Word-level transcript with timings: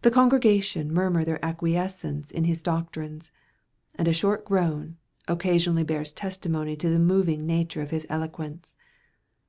The 0.00 0.10
congregation 0.10 0.92
murmur 0.92 1.24
their 1.24 1.38
acquiescence 1.44 2.32
in 2.32 2.46
his 2.46 2.62
doctrines: 2.64 3.30
and 3.94 4.08
a 4.08 4.12
short 4.12 4.44
groan, 4.44 4.96
occasionally 5.28 5.84
bears 5.84 6.12
testimony 6.12 6.74
to 6.74 6.88
the 6.90 6.98
moving 6.98 7.46
nature 7.46 7.80
of 7.80 7.90
his 7.90 8.04
eloquence. 8.10 8.74